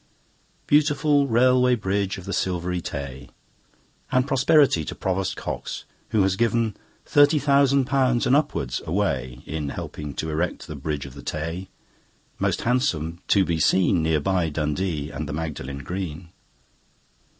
[0.65, 3.29] Beautiful Railway Bridge of the Silvery Tay!
[4.11, 9.69] And prosperity to Provost Cox, who has given Thirty thousand pounds and upwards away In
[9.69, 11.69] helping to erect the Bridge of the Tay,
[12.39, 16.29] Most handsome to be seen, Near by Dundee and the Magdalen Green.